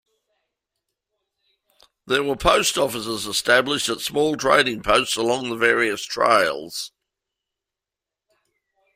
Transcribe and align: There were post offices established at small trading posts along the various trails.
There 2.07 2.23
were 2.23 2.35
post 2.35 2.75
offices 2.75 3.27
established 3.27 3.87
at 3.87 3.99
small 4.01 4.35
trading 4.35 4.81
posts 4.81 5.15
along 5.15 5.49
the 5.51 5.55
various 5.55 6.03
trails. 6.03 6.91